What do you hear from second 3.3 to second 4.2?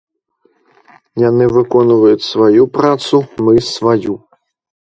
мы сваю.